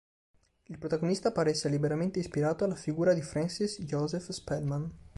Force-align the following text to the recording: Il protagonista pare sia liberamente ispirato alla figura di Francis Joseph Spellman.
Il 0.63 0.79
protagonista 0.79 1.31
pare 1.31 1.53
sia 1.53 1.69
liberamente 1.69 2.17
ispirato 2.17 2.63
alla 2.63 2.73
figura 2.73 3.13
di 3.13 3.21
Francis 3.21 3.79
Joseph 3.83 4.31
Spellman. 4.31 4.89